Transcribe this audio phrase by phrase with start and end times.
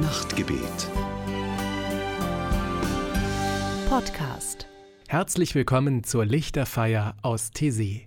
[0.00, 0.90] Nachtgebet.
[3.88, 4.66] Podcast.
[5.06, 8.06] Herzlich willkommen zur Lichterfeier aus Tessé.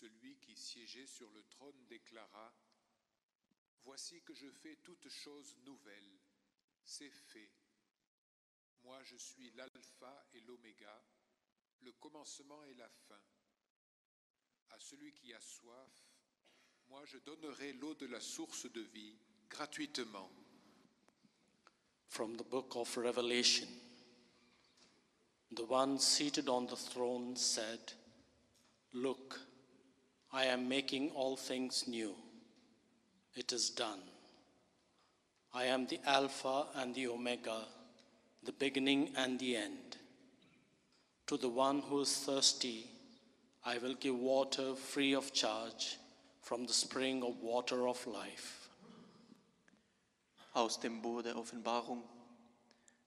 [0.00, 2.52] Celui qui siégeait sur le trône déclara,
[3.84, 6.18] Voici que je fais toutes choses nouvelles,
[6.82, 7.52] c'est fait.
[8.82, 11.04] Moi je suis l'alpha et l'oméga,
[11.82, 13.20] le commencement et la fin.
[14.70, 16.08] À celui qui a soif,
[16.88, 19.16] moi je donnerai l'eau de la source de vie
[19.48, 20.30] gratuitement.
[22.08, 23.68] From the book of Revelation
[25.52, 27.92] The one seated on the throne said,
[28.92, 29.38] Look,
[30.34, 32.12] I am making all things new.
[33.36, 34.00] It is done.
[35.52, 37.60] I am the Alpha and the Omega,
[38.42, 39.96] the beginning and the end.
[41.28, 42.88] To the one who is thirsty,
[43.64, 45.98] I will give water free of charge
[46.42, 48.68] from the spring of water of life.
[50.56, 52.02] Aus dem Buch der Offenbarung.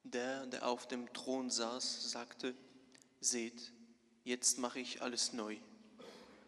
[0.06, 2.56] Der, der auf dem Thron saß, sagte,
[3.20, 3.74] Seht,
[4.24, 5.58] jetzt mache ich alles neu.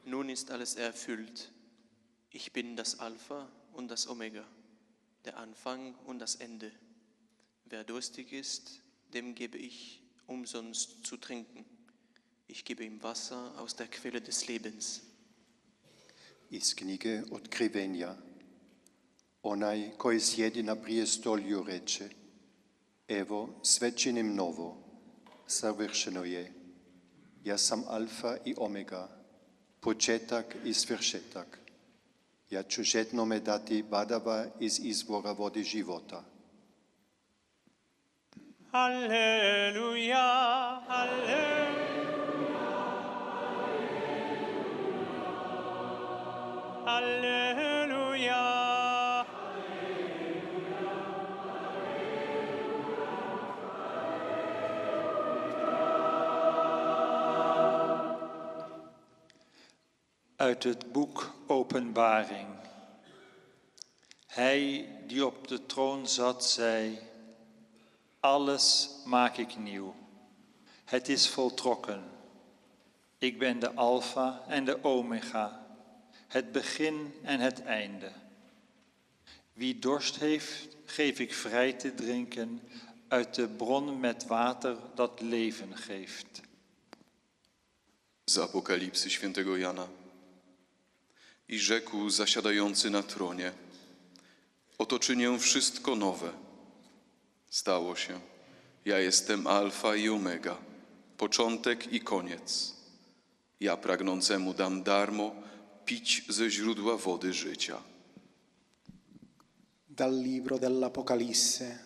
[0.10, 1.52] Nun ist alles erfüllt.
[2.32, 4.44] Ich bin das Alpha und das Omega,
[5.24, 6.72] der Anfang und das Ende.
[7.66, 8.82] Wer durstig ist,
[9.14, 11.64] dem gebe ich umsonst zu trinken.
[12.48, 15.02] Ich gebe ihm Wasser aus der Quelle des Lebens.
[16.50, 18.18] Iz knjige Otkrivenja.
[19.44, 22.10] Onaj koji sjedi na prijestolju reče,
[23.08, 24.84] evo sve činim novo,
[25.48, 26.54] savršeno je.
[27.44, 29.19] Ja sam alfa i omega,
[29.82, 31.60] početak i svršetak.
[32.50, 36.24] Ja ću žetnome dati badava iz izvora vode života.
[38.72, 40.22] Halleluja,
[40.88, 41.70] Halleluja.
[46.86, 48.69] Halleluja.
[60.40, 62.48] Uit het boek Openbaring.
[64.26, 67.00] Hij die op de troon zat, zei:
[68.20, 69.96] Alles maak ik nieuw.
[70.86, 72.04] Het is voltrokken.
[73.18, 75.66] Ik ben de Alpha en de Omega,
[76.28, 78.12] het begin en het einde.
[79.54, 82.62] Wie dorst heeft, geef ik vrij te drinken
[83.08, 86.42] uit de bron met water dat leven geeft.
[88.24, 89.99] Z Apokalipsy świętego Jana.
[91.50, 93.52] I rzekł zasiadający na tronie:
[94.78, 96.32] Oto czynię wszystko nowe.
[97.50, 98.20] Stało się.
[98.86, 100.58] Ja jestem Alfa i Omega,
[101.18, 102.74] początek i koniec.
[103.60, 105.36] Ja pragnącemu dam darmo
[105.86, 107.82] pić ze źródła wody życia.
[109.90, 111.78] Dal libro dell'Apocalisse.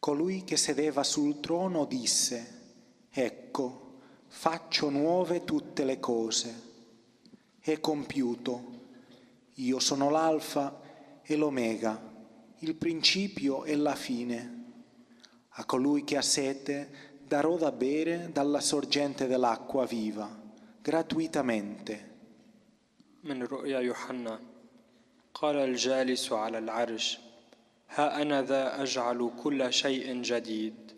[0.00, 2.46] Colui che sedeva sul trono disse,
[3.10, 3.98] Ecco,
[4.28, 6.65] faccio nuove tutte le cose.
[7.65, 8.79] È compiuto.
[9.55, 10.79] Io sono l'Alfa
[11.23, 12.01] e l'Omega,
[12.59, 14.59] il principio e la fine.
[15.55, 20.29] A colui che ha sete darò da bere dalla sorgente dell'acqua viva,
[20.81, 22.09] gratuitamente.
[23.23, 24.39] من رؤيا يوحنا
[25.33, 27.19] قال الجالس على العرش
[27.89, 30.91] ها انا ذا اجعل كل شيء جديد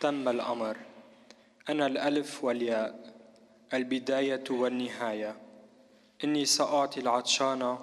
[0.00, 0.76] تم الامر
[1.68, 3.14] انا الالف والياء
[3.74, 5.36] البدايه والنهايه
[6.23, 7.77] إني سأعطي العطشان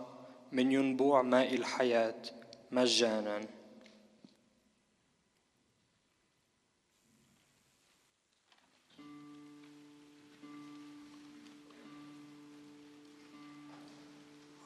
[0.52, 2.22] من ينبوع ماء الحياة
[2.70, 3.40] مجانا.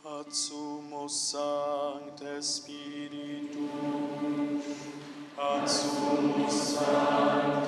[0.07, 2.41] Ad sumo sancte
[5.67, 7.66] sumo sancte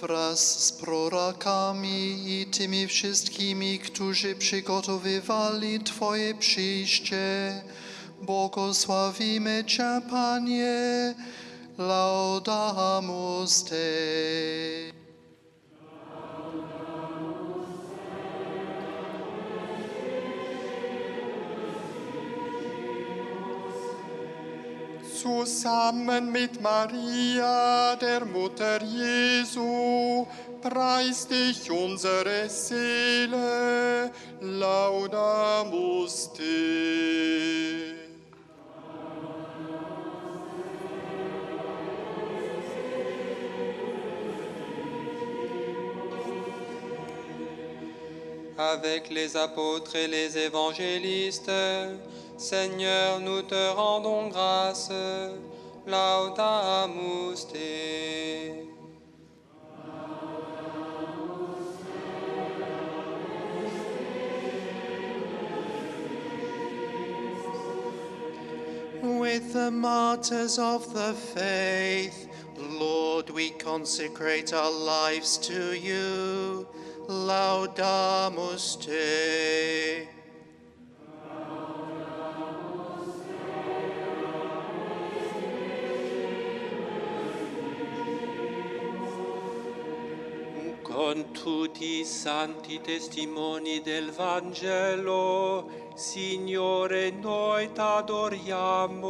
[0.00, 7.52] wraz z prorokami i tymi wszystkimi, którzy przygotowywali Twoje przyjście.
[8.22, 11.14] Błogosławimy Cię, Panie,
[11.78, 13.76] laudamus Te.
[25.26, 30.24] Zusammen mit Maria, der Mutter Jesu,
[30.62, 36.30] preist dich unsere Seele, laudamus
[48.58, 51.50] avec les apôtres et les évangélistes,
[52.38, 54.90] Seigneur, nous te rendons grâce.
[55.86, 58.68] Laudamus te.
[69.02, 72.28] With the martyrs of the faith,
[72.58, 76.66] Lord, we consecrate our lives to you.
[77.08, 80.15] Laudamus te.
[90.96, 99.04] Con tutti i santi testimoni del Vangelo, Signore, noi t'adoriamo,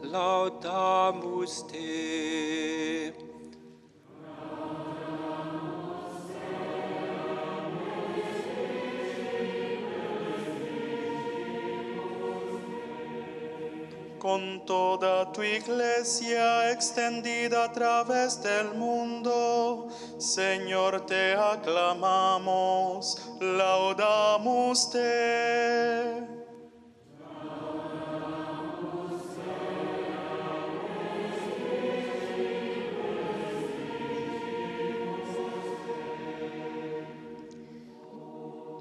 [0.00, 3.29] laudamus te.
[14.20, 26.20] Con toda tu iglesia extendida a través del mundo, Señor, te aclamamos, laudamus te.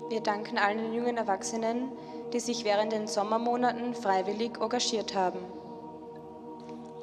[0.09, 1.91] Wir danken allen Erwachsenen,
[2.33, 5.39] die sich während den Sommermonaten freiwillig engagiert haben.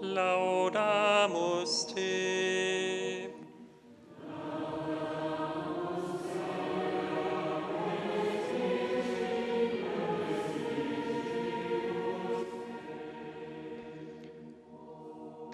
[0.00, 2.96] Laudamus te.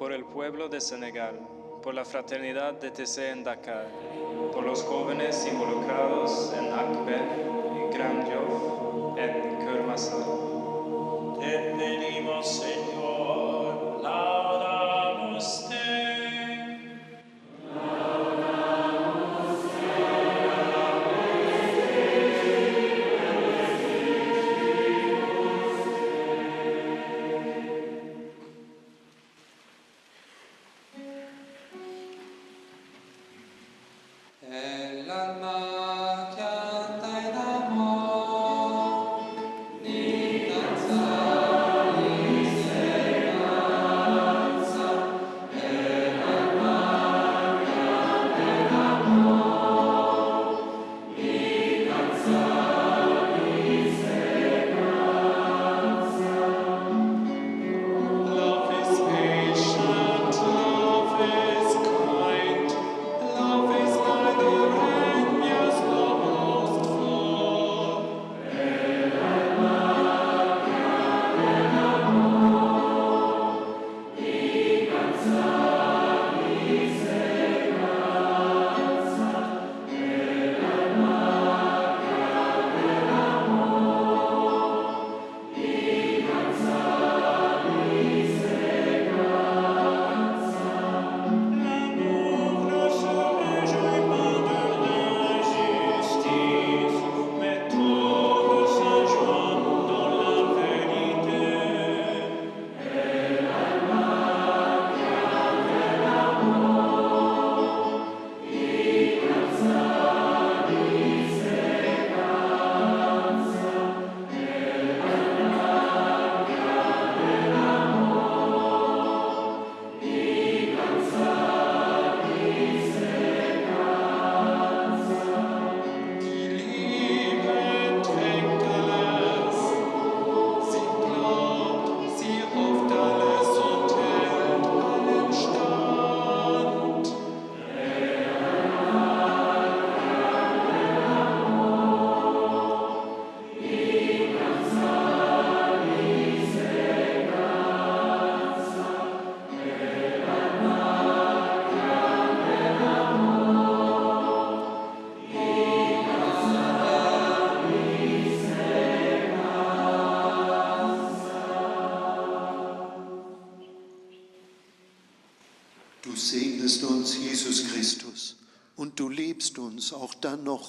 [0.03, 1.39] por el pueblo de Senegal,
[1.81, 3.87] por la fraternidad de TC en Dakar,
[4.53, 7.23] por los jóvenes involucrados en Akbel
[7.77, 9.52] y Grand Yoff en
[9.93, 10.25] Keur Massar.
[11.39, 12.82] Te pedimos, Señor,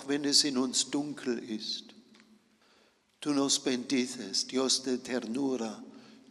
[0.03, 1.93] noch, wenn es in uns dunkel ist.
[3.19, 5.83] Tú nos bendices, Dios de ternura.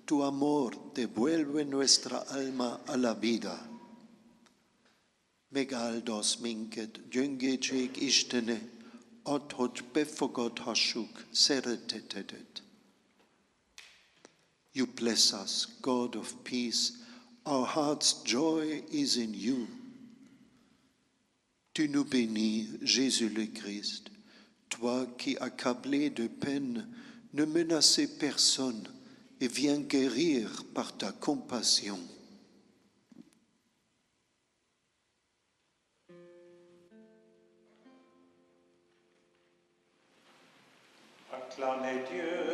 [0.05, 3.59] Tu amor devuelve nuestra alma a la vida.
[5.55, 8.61] Megaldos minket, jüngejig ishtene,
[9.25, 12.63] ot hot befogot hashuk, seretetetet.
[14.73, 16.99] You bless us, God of peace.
[17.45, 19.69] Our heart's joy is in you.
[21.75, 24.11] Tu nous bénis, Jésus le Christ,
[24.69, 26.87] toi qui, accablé de peine,
[27.33, 28.87] ne menaçais personne
[29.41, 31.99] et viens guérir par ta compassion.
[41.33, 42.52] Acclamez Dieu,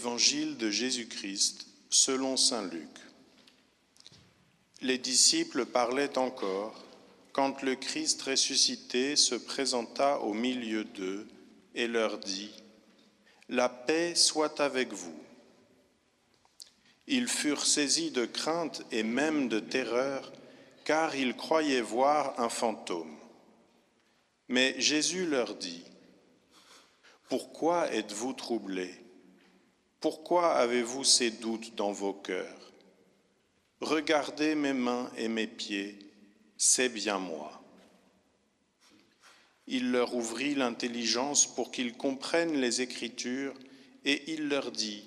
[0.00, 2.88] Évangile de Jésus-Christ selon Saint Luc.
[4.80, 6.82] Les disciples parlaient encore
[7.32, 11.28] quand le Christ ressuscité se présenta au milieu d'eux
[11.74, 12.50] et leur dit,
[13.50, 15.20] La paix soit avec vous.
[17.06, 20.32] Ils furent saisis de crainte et même de terreur,
[20.86, 23.18] car ils croyaient voir un fantôme.
[24.48, 25.84] Mais Jésus leur dit,
[27.28, 29.09] Pourquoi êtes-vous troublés?
[30.00, 32.72] Pourquoi avez-vous ces doutes dans vos cœurs?
[33.82, 35.98] Regardez mes mains et mes pieds,
[36.56, 37.62] c'est bien moi.
[39.66, 43.54] Il leur ouvrit l'intelligence pour qu'ils comprennent les Écritures
[44.04, 45.06] et il leur dit,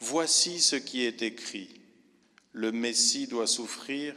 [0.00, 1.80] Voici ce qui est écrit.
[2.52, 4.14] Le Messie doit souffrir,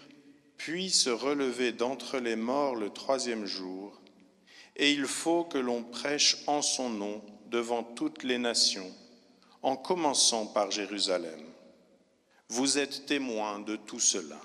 [0.58, 4.00] puis se relever d'entre les morts le troisième jour,
[4.78, 8.92] et il faut que l'on prêche en son nom devant toutes les nations,
[9.64, 11.40] en commençant par Jérusalem.
[12.50, 14.40] Vous êtes témoins de tout cela.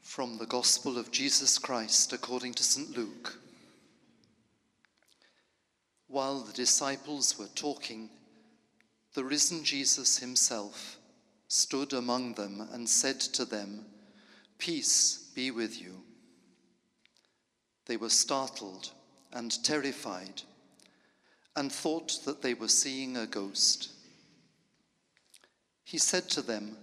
[0.00, 2.96] From the Gospel of Jesus Christ according to St.
[2.96, 3.38] Luke.
[6.06, 8.08] While the disciples were talking,
[9.14, 10.98] the risen Jesus himself
[11.48, 13.84] stood among them and said to them,
[14.58, 16.02] Peace be with you.
[17.86, 18.90] They were startled
[19.32, 20.42] and terrified
[21.56, 23.90] and thought that they were seeing a ghost.
[25.84, 26.76] He said to them,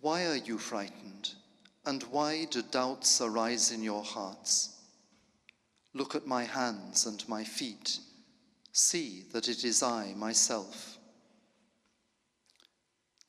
[0.00, 1.30] Why are you frightened?
[1.84, 4.70] And why do doubts arise in your hearts?
[5.94, 7.98] Look at my hands and my feet.
[8.72, 10.98] See that it is I myself.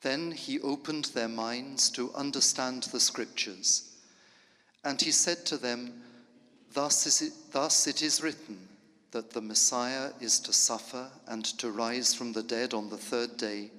[0.02, 3.96] Then he opened their minds to understand the scriptures.
[4.84, 6.02] And he said to them,
[6.74, 8.68] thus, is it, thus it is written
[9.12, 13.38] that the Messiah is to suffer and to rise from the dead on the third
[13.38, 13.72] day,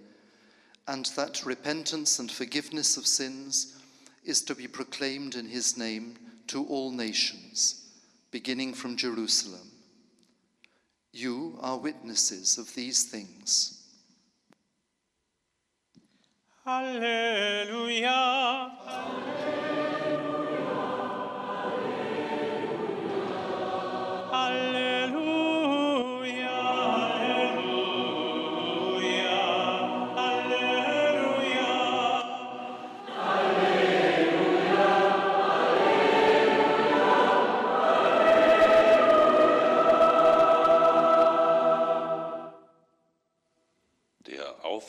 [0.86, 3.76] and that repentance and forgiveness of sins
[4.24, 7.90] is to be proclaimed in his name to all nations,
[8.30, 9.70] beginning from Jerusalem.
[11.12, 13.74] You are witnesses of these things.
[16.66, 18.10] Alleluia.
[24.32, 24.87] Alleluia.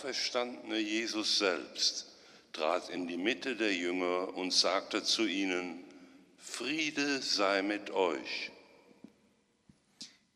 [0.10, 2.08] Auferstandene Jesus selbst
[2.52, 5.84] trat in die Mitte der Jünger und sagte zu ihnen,
[6.39, 8.50] Friede sei mit euch.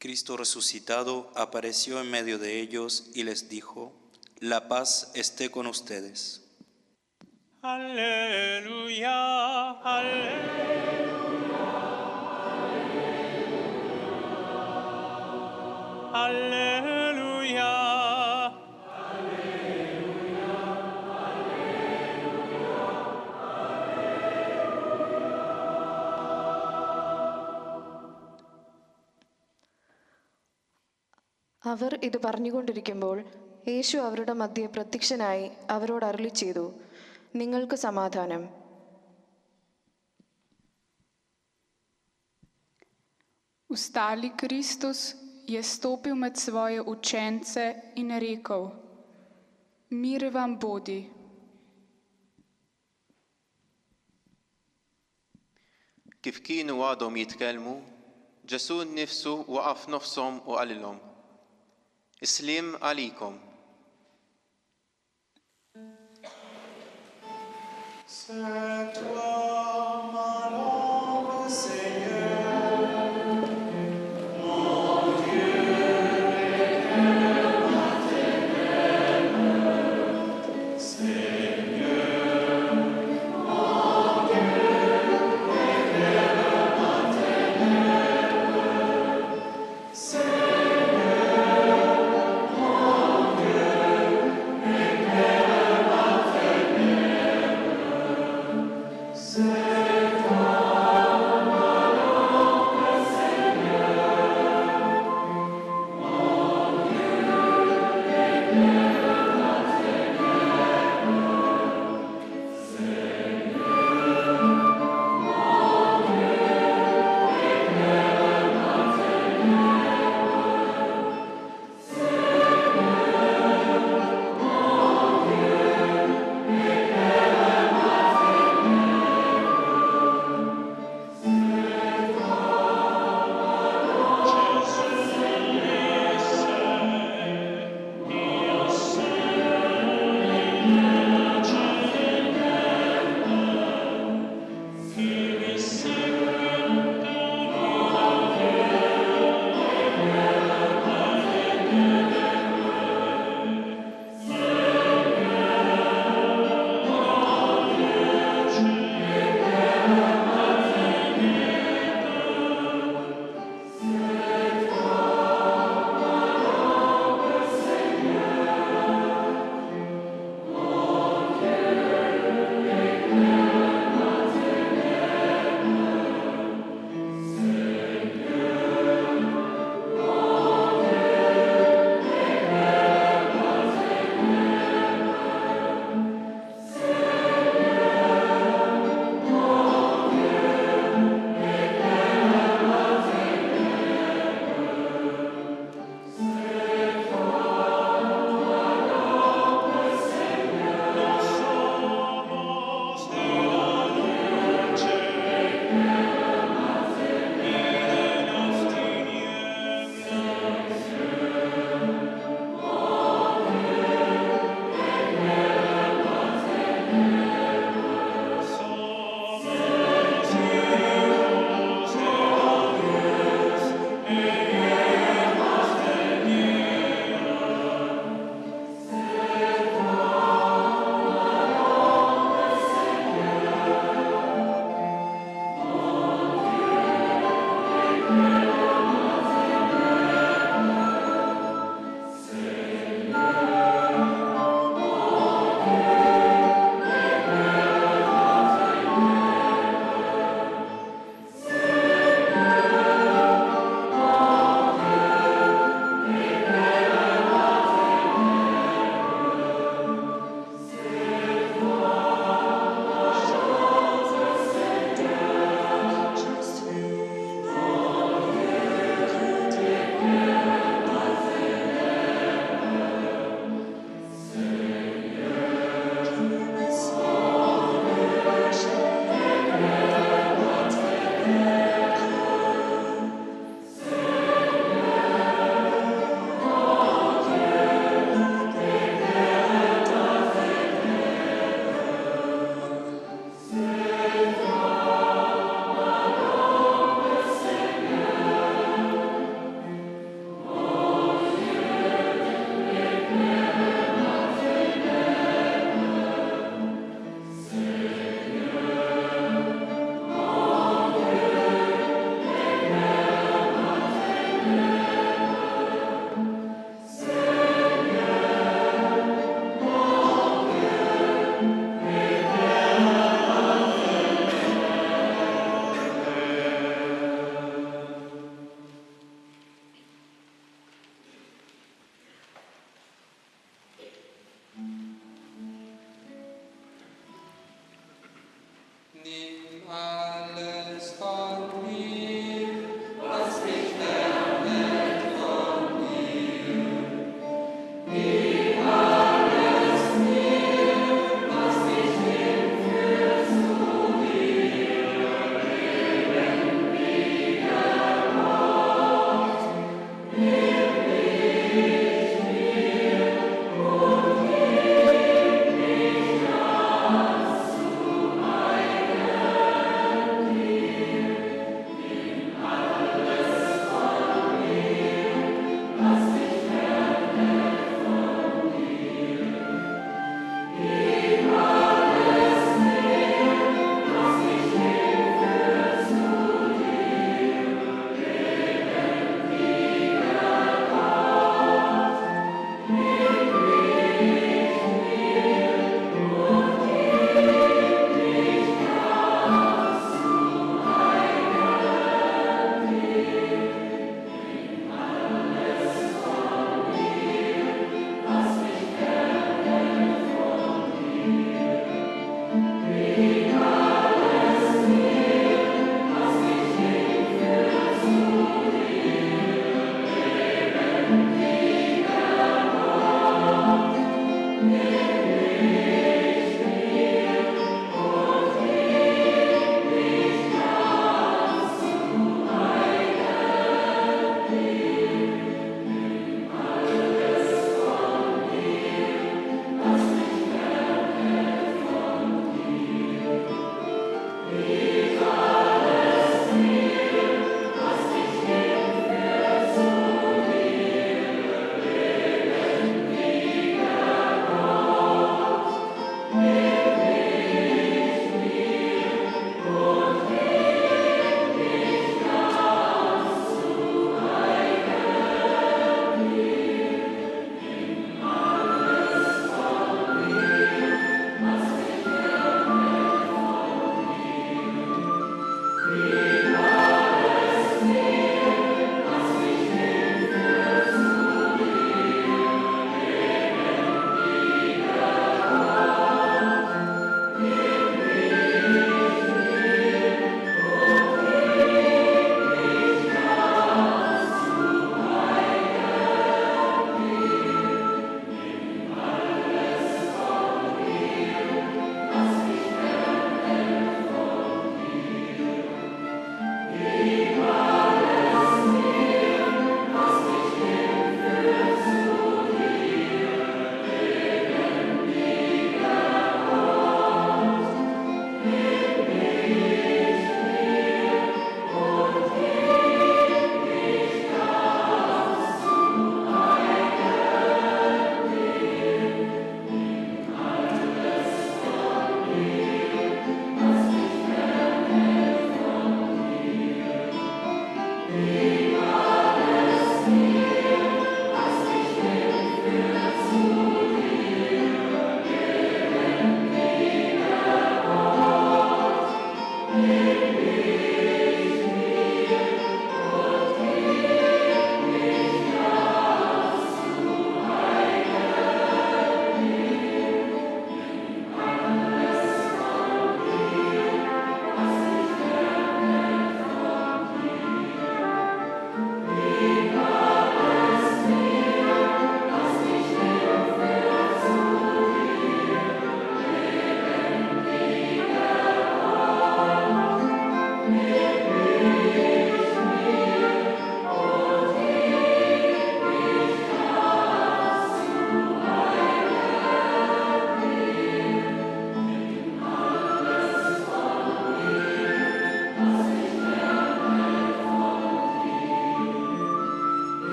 [0.00, 3.92] Cristo resucitado apareció en medio de ellos y les dijo,
[4.40, 6.40] la paz esté con ustedes.
[7.62, 9.20] Alleluia.
[16.12, 17.79] Alleluia.
[31.63, 33.17] അവർ ഇത് പറഞ്ഞുകൊണ്ടിരിക്കുമ്പോൾ
[33.67, 36.65] യേശു അവരുടെ മധ്യെ പ്രത്യക്ഷനായി അവരോട് അരുളി ചെയ്തു
[37.41, 38.43] നിങ്ങൾക്ക് സമാധാനം
[43.69, 44.99] Ustali Kristus
[45.45, 47.63] je stopil med svoje učence
[47.95, 48.63] in rekel:
[49.91, 51.11] Mir vam bodi.
[56.23, 57.81] كيف كانوا وعدهم يتكلموا
[58.45, 60.97] جاسون نفسه وقف نفسهم وقال لهم
[62.20, 63.38] Islim għalikom.
[68.04, 69.32] Sanctua
[70.12, 70.79] Maria.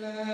[0.00, 0.33] love.